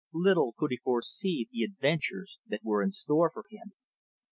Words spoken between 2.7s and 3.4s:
in store